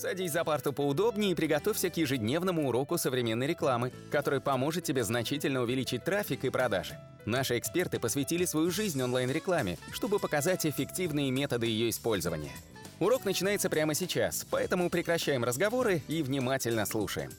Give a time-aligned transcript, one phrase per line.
[0.00, 5.60] Садись за парту поудобнее и приготовься к ежедневному уроку современной рекламы, который поможет тебе значительно
[5.60, 6.98] увеличить трафик и продажи.
[7.26, 12.52] Наши эксперты посвятили свою жизнь онлайн-рекламе, чтобы показать эффективные методы ее использования.
[12.98, 17.30] Урок начинается прямо сейчас, поэтому прекращаем разговоры и внимательно слушаем.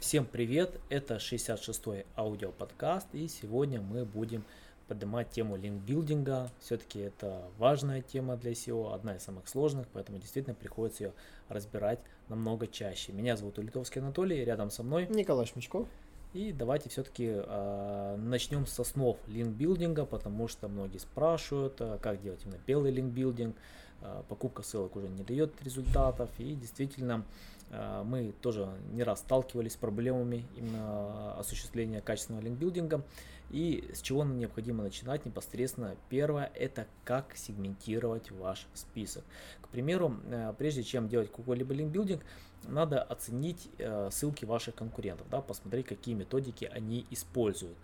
[0.00, 4.42] Всем привет, это 66-й аудиоподкаст, и сегодня мы будем
[4.88, 6.50] поднимать тему линкбилдинга.
[6.60, 11.12] Все-таки это важная тема для SEO, одна из самых сложных, поэтому действительно приходится ее
[11.48, 11.98] разбирать
[12.28, 13.12] намного чаще.
[13.12, 15.88] Меня зовут Улитовский Анатолий, рядом со мной Николай Шмичков.
[16.32, 22.40] И давайте все-таки э, начнем с основ линкбилдинга, потому что многие спрашивают, э, как делать
[22.44, 23.56] именно белый линкбилдинг.
[24.02, 26.28] Э, покупка ссылок уже не дает результатов.
[26.38, 27.24] И действительно,
[27.70, 33.02] э, мы тоже не раз сталкивались с проблемами именно осуществления качественного линкбилдинга.
[33.50, 35.96] И с чего нам необходимо начинать непосредственно?
[36.08, 39.24] Первое– это как сегментировать ваш список.
[39.60, 42.22] К примеру, э, прежде чем делать какой-либо линкбилдинг,
[42.64, 47.76] надо оценить э, ссылки ваших конкурентов, да, посмотреть, какие методики они используют.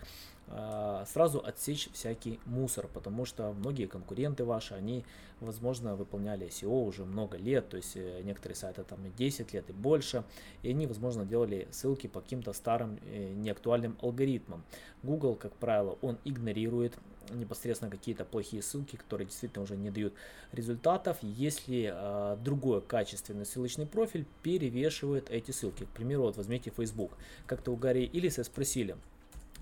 [0.54, 5.04] Э, сразу отсечь всякий мусор, потому что многие конкуренты ваши, они,
[5.40, 9.70] возможно, выполняли SEO уже много лет, то есть э, некоторые сайты там и 10 лет
[9.70, 10.24] и больше,
[10.62, 12.98] и они, возможно, делали ссылки по каким-то старым
[13.36, 14.62] неактуальным алгоритмам.
[15.02, 16.98] Google, как правило, он игнорирует
[17.30, 20.12] непосредственно какие-то плохие ссылки, которые действительно уже не дают
[20.52, 25.84] результатов, если э, другой качественный ссылочный профиль перевешивает эти ссылки.
[25.84, 27.12] К примеру, вот возьмите Facebook.
[27.46, 28.96] Как-то у Гарри Иллиса спросили,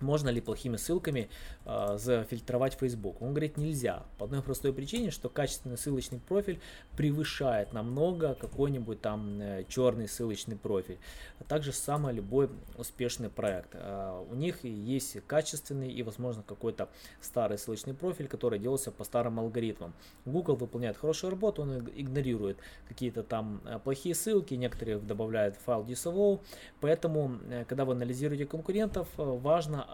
[0.03, 1.29] можно ли плохими ссылками
[1.65, 3.20] э, зафильтровать Facebook.
[3.20, 4.05] Он говорит, нельзя.
[4.19, 6.61] По одной простой причине, что качественный ссылочный профиль
[6.97, 10.98] превышает намного какой-нибудь там э, черный ссылочный профиль.
[11.39, 13.71] А также самый любой успешный проект.
[13.73, 16.89] Э, у них есть качественный и, возможно, какой-то
[17.21, 19.95] старый ссылочный профиль, который делался по старым алгоритмам.
[20.25, 26.41] Google выполняет хорошую работу, он игнорирует какие-то там э, плохие ссылки, некоторые добавляют файл DSO.
[26.81, 29.87] Поэтому, э, когда вы анализируете конкурентов, э, важно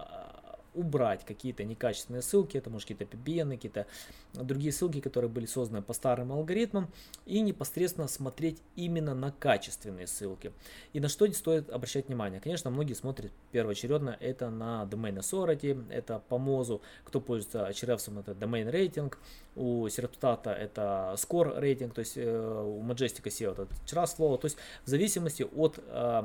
[0.76, 3.86] убрать какие-то некачественные ссылки, это может какие-то PBN, какие-то
[4.34, 6.90] другие ссылки, которые были созданы по старым алгоритмам,
[7.24, 10.52] и непосредственно смотреть именно на качественные ссылки.
[10.92, 12.40] И на что стоит обращать внимание?
[12.40, 18.32] Конечно, многие смотрят первоочередно это на Domain Authority, это по МОЗу, кто пользуется Ahrefs, это
[18.32, 19.12] Domain Rating,
[19.56, 24.56] у Serptata это Score Rating, то есть э, у Majestic SEO это Trust то есть
[24.84, 26.22] в зависимости от э,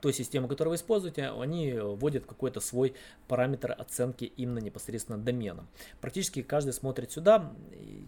[0.00, 2.94] той системы, которую вы используете, они вводят какой-то свой
[3.28, 5.68] параметр оценки именно непосредственно доменом.
[6.00, 7.52] Практически каждый смотрит сюда.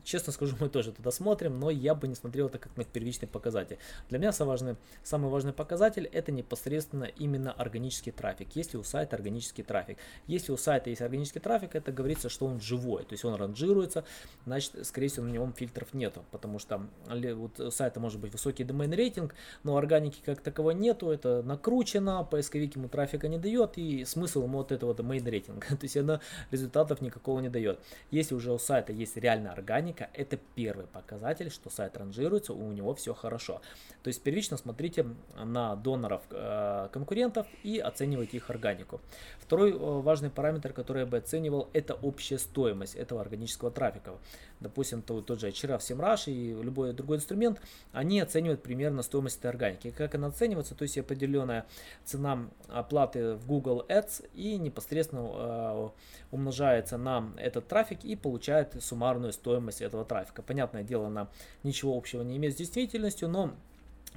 [0.05, 3.29] Честно скажу, мы тоже туда смотрим, но я бы не смотрел это как на первичный
[3.29, 3.79] показатель.
[4.09, 8.49] Для меня самый важный, самый важный показатель это непосредственно именно органический трафик.
[8.55, 9.99] Если у сайта органический трафик.
[10.27, 14.05] Если у сайта есть органический трафик, это говорится, что он живой, то есть он ранжируется,
[14.45, 18.65] значит, скорее всего, на нем фильтров нету, потому что вот у сайта может быть высокий
[18.65, 24.05] домен рейтинг, но органики как таковой нету, это накручено поисковик ему трафика не дает, и
[24.05, 26.21] смысл ему вот этого domain рейтинга, то есть она
[26.51, 27.79] результатов никакого не дает.
[28.11, 32.95] Если уже у сайта есть реальная органика, это первый показатель, что сайт ранжируется, у него
[32.95, 33.61] все хорошо.
[34.03, 39.01] То есть первично смотрите на доноров э, конкурентов и оценивайте их органику.
[39.39, 44.15] Второй э, важный параметр, который я бы оценивал, это общая стоимость этого органического трафика.
[44.61, 47.61] Допустим, тот, тот же HRF, SEMrush и любой другой инструмент,
[47.93, 49.91] они оценивают примерно стоимость этой органики.
[49.91, 51.67] Как она оценивается, то есть определенная
[52.05, 55.89] цена оплаты в Google Ads и непосредственно э,
[56.31, 60.43] умножается на этот трафик и получает суммарную стоимость этого трафика.
[60.43, 61.29] Понятное дело, она
[61.63, 63.53] ничего общего не имеет с действительностью, но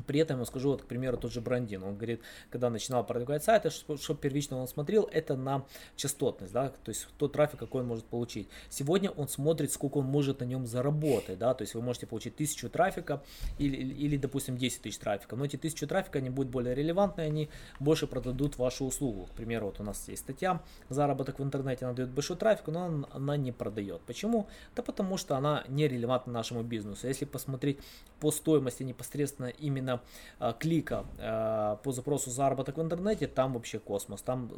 [0.03, 3.43] при этом я скажу, вот, к примеру, тот же Брандин, он говорит, когда начинал продвигать
[3.43, 7.81] сайты, что, что первично он смотрел, это на частотность, да, то есть тот трафик, какой
[7.81, 8.49] он может получить.
[8.69, 12.35] Сегодня он смотрит, сколько он может на нем заработать, да, то есть вы можете получить
[12.35, 13.23] тысячу трафика
[13.57, 17.49] или, или допустим, 10 тысяч трафика, но эти тысячу трафика, они будут более релевантны, они
[17.79, 19.27] больше продадут вашу услугу.
[19.27, 22.85] К примеру, вот у нас есть статья, заработок в интернете, она дает большой трафик, но
[22.85, 24.01] она, она не продает.
[24.01, 24.47] Почему?
[24.75, 27.07] Да потому что она не релевантна нашему бизнесу.
[27.07, 27.79] Если посмотреть
[28.19, 30.01] по стоимости непосредственно именно именно
[30.39, 34.21] а, клика а, по запросу заработок в интернете, там вообще космос.
[34.21, 34.51] Там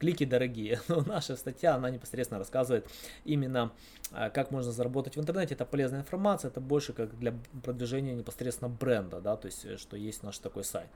[0.00, 0.80] клики дорогие.
[0.88, 2.88] Но наша статья, она непосредственно рассказывает
[3.24, 3.70] именно,
[4.12, 5.54] а, как можно заработать в интернете.
[5.54, 9.96] Это полезная информация, это больше как для продвижения непосредственно бренда, да, то есть, э, что
[9.96, 10.88] есть наш такой сайт.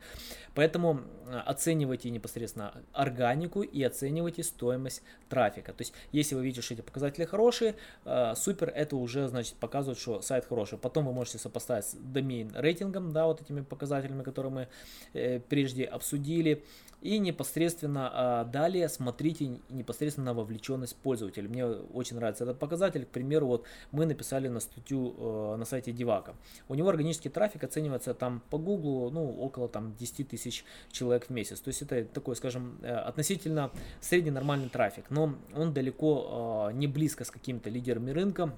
[0.54, 5.72] Поэтому а, оценивайте непосредственно органику и оценивайте стоимость трафика.
[5.72, 9.98] То есть, если вы видите, что эти показатели хорошие, а, супер, это уже, значит, показывает,
[9.98, 10.78] что сайт хороший.
[10.78, 14.68] Потом вы можете сопоставить с домен рейтингом, да, вот этими показателями, которые мы
[15.12, 16.64] э, прежде обсудили.
[17.04, 21.48] И непосредственно далее смотрите непосредственно вовлеченность пользователя.
[21.48, 23.04] Мне очень нравится этот показатель.
[23.04, 26.34] К примеру, вот мы написали на статью э, на сайте Девака.
[26.68, 31.30] У него органический трафик оценивается там по Гуглу, ну, около там 10 тысяч человек в
[31.30, 31.60] месяц.
[31.60, 33.70] То есть это такой, скажем, э, относительно
[34.00, 35.04] средний нормальный трафик.
[35.10, 38.54] Но он далеко э, не близко с какими-то лидерами рынка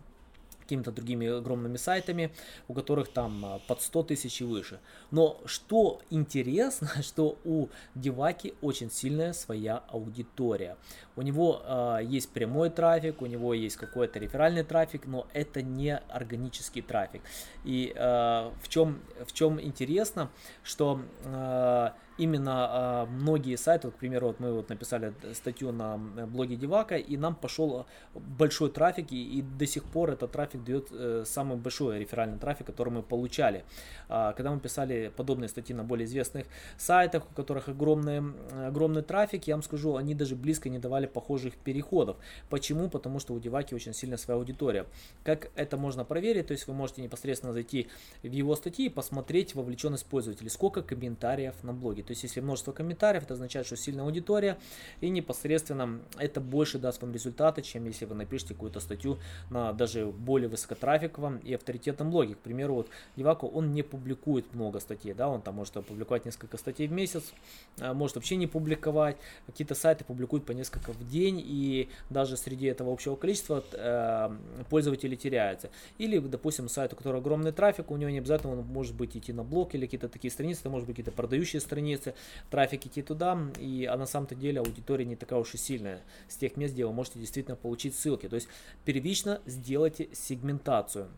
[0.66, 2.32] какими-то другими огромными сайтами,
[2.68, 4.80] у которых там а, под 100 тысяч и выше.
[5.12, 10.76] Но что интересно, что у Деваки очень сильная своя аудитория.
[11.14, 15.96] У него э, есть прямой трафик, у него есть какой-то реферальный трафик, но это не
[15.96, 17.22] органический трафик.
[17.64, 20.30] И э, в, чем, в чем интересно,
[20.62, 25.96] что э, именно э, многие сайты, к примеру, вот мы вот написали статью на
[26.26, 30.88] блоге Девака, и нам пошел большой трафик, и, и до сих пор этот трафик дает
[30.90, 33.64] э, самый большой реферальный трафик, который мы получали.
[34.08, 36.46] Э, когда мы писали подобные статьи на более известных
[36.78, 38.22] сайтах, у которых огромный,
[38.66, 42.16] огромный трафик, я вам скажу, они даже близко не давали похожих переходов.
[42.48, 42.88] Почему?
[42.88, 44.86] Потому что у Деваки очень сильно своя аудитория.
[45.24, 46.46] Как это можно проверить?
[46.46, 47.88] То есть вы можете непосредственно зайти
[48.22, 52.02] в его статьи и посмотреть вовлеченность пользователей, сколько комментариев на блоге.
[52.06, 54.58] То есть, если множество комментариев, это означает, что сильная аудитория,
[55.00, 59.18] и непосредственно это больше даст вам результаты, чем если вы напишете какую-то статью
[59.50, 62.34] на даже более высокотрафиковом и авторитетном блоге.
[62.34, 66.56] К примеру, вот Девако, он не публикует много статей, да, он там может опубликовать несколько
[66.56, 67.32] статей в месяц,
[67.80, 69.16] а, может вообще не публиковать,
[69.46, 74.30] какие-то сайты публикуют по несколько в день, и даже среди этого общего количества э,
[74.68, 75.70] пользователи теряются.
[75.98, 79.32] Или, допустим, сайт, у которого огромный трафик, у него не обязательно он может быть идти
[79.32, 82.14] на блог или какие-то такие страницы, это может быть какие-то продающие страницы, страницы,
[82.50, 86.36] трафик идти туда, и, а на самом-то деле аудитория не такая уж и сильная с
[86.36, 88.28] тех мест, где вы можете действительно получить ссылки.
[88.28, 88.48] То есть
[88.84, 91.08] первично сделайте сегментацию.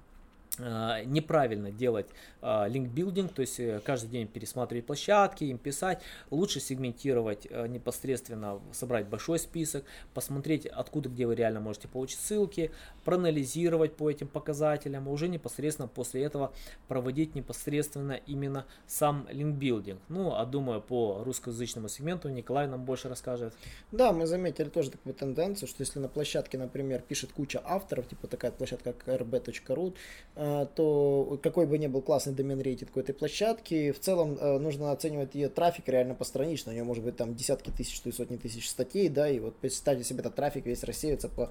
[0.60, 2.06] А, неправильно делать
[2.40, 8.60] а, линкбилдинг, то есть э, каждый день пересматривать площадки, им писать, лучше сегментировать э, непосредственно,
[8.72, 9.84] собрать большой список,
[10.14, 12.70] посмотреть откуда, где вы реально можете получить ссылки,
[13.04, 16.52] проанализировать по этим показателям, и уже непосредственно после этого
[16.88, 20.00] проводить непосредственно именно сам линкбилдинг.
[20.08, 23.54] Ну, а думаю, по русскоязычному сегменту Николай нам больше расскажет.
[23.92, 28.26] Да, мы заметили тоже такую тенденцию, что если на площадке, например, пишет куча авторов, типа
[28.26, 29.94] такая площадка, как rb.ru,
[30.40, 34.58] Э, то какой бы ни был классный домен рейтинг у этой площадки, в целом э,
[34.58, 36.70] нужно оценивать ее трафик реально постранично.
[36.70, 39.56] У нее может быть там десятки тысяч, то и сотни тысяч статей, да, и вот
[39.56, 41.50] представьте себе, этот трафик весь рассеивается по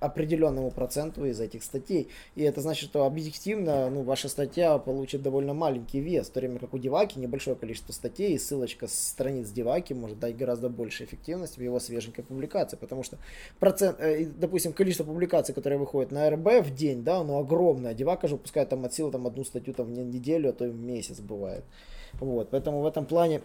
[0.00, 2.08] определенному проценту из этих статей.
[2.34, 6.58] И это значит, что объективно ну, ваша статья получит довольно маленький вес, в то время
[6.58, 11.04] как у Деваки небольшое количество статей, и ссылочка с страниц Деваки может дать гораздо больше
[11.04, 13.18] эффективности в его свеженькой публикации, потому что
[13.58, 17.94] процент, э, допустим, количество публикаций, которые выходят на РБ в день, да, оно огромное.
[17.94, 20.70] Девака покажу, пускай там от силы там одну статью там в неделю, а то и
[20.70, 21.64] в месяц бывает.
[22.20, 23.42] Вот, поэтому в этом плане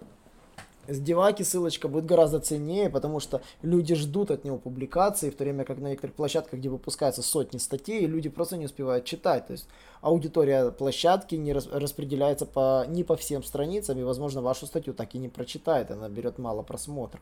[0.90, 5.44] с Деваки ссылочка будет гораздо ценнее, потому что люди ждут от него публикации, в то
[5.44, 9.48] время как на некоторых площадках, где выпускаются сотни статей, люди просто не успевают читать.
[9.48, 9.68] То есть
[10.02, 15.16] аудитория площадки не рас, распределяется по, не по всем страницам, и, возможно, вашу статью так
[15.16, 17.22] и не прочитает, она берет мало просмотров.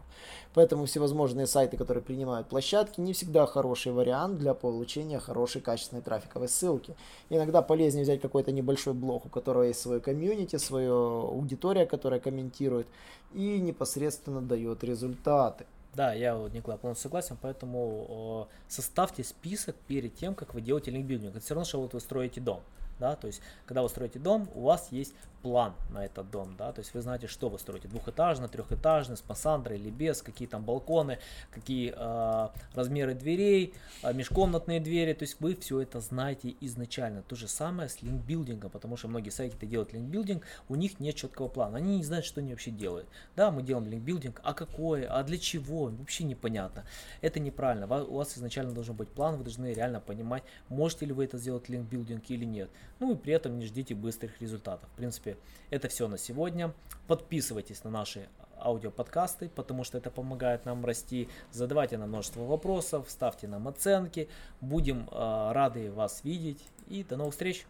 [0.54, 6.48] Поэтому всевозможные сайты, которые принимают площадки, не всегда хороший вариант для получения хорошей качественной трафиковой
[6.48, 6.96] ссылки.
[7.30, 12.88] Иногда полезнее взять какой-то небольшой блог, у которого есть свой комьюнити, своя аудитория, которая комментирует,
[13.34, 15.66] и непосредственно дает результаты.
[15.96, 21.32] Да, я Николай, полностью согласен, поэтому э, составьте список перед тем, как вы делаете линкбилдинг.
[21.36, 22.62] Это все равно, что вот вы строите дом.
[23.00, 26.72] Да, то есть, когда вы строите дом, у вас есть план на этот дом, да,
[26.72, 30.64] то есть вы знаете, что вы строите, двухэтажный, трехэтажный, с пассандрой или без, какие там
[30.64, 31.20] балконы,
[31.52, 33.74] какие э, размеры дверей,
[34.04, 37.22] э, межкомнатные двери, то есть вы все это знаете изначально.
[37.22, 41.48] То же самое с линкбилдингом, потому что многие сайты делают линкбилдинг, у них нет четкого
[41.48, 43.08] плана, они не знают, что они вообще делают.
[43.36, 46.84] Да, мы делаем линкбилдинг, а какое, а для чего, вообще непонятно.
[47.22, 51.26] Это неправильно, у вас изначально должен быть план, вы должны реально понимать, можете ли вы
[51.26, 52.70] это сделать линкбилдинг или нет.
[53.00, 54.90] Ну и при этом не ждите быстрых результатов.
[54.94, 55.38] В принципе,
[55.70, 56.74] это все на сегодня.
[57.08, 58.28] Подписывайтесь на наши
[58.60, 61.30] аудиоподкасты, потому что это помогает нам расти.
[61.52, 64.30] Задавайте нам множество вопросов, ставьте нам оценки.
[64.62, 67.66] Будем э, рады вас видеть и до новых встреч!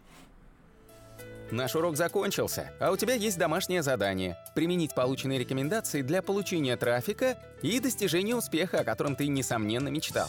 [1.50, 7.38] Наш урок закончился, а у тебя есть домашнее задание– применить полученные рекомендации для получения трафика
[7.62, 10.28] и достижения успеха, о котором ты, несомненно, мечтал.